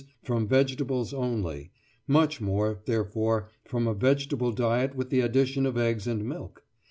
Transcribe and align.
_,from 0.23 0.47
vegetables 0.47 1.13
only, 1.13 1.69
much 2.07 2.41
more, 2.41 2.81
therefore, 2.87 3.51
from 3.65 3.85
a 3.87 3.93
vegetable 3.93 4.51
diet 4.51 4.95
with 4.95 5.11
the 5.11 5.21
addition 5.21 5.63
of 5.63 5.77
eggs 5.77 6.07
and 6.07 6.25
milk. 6.25 6.65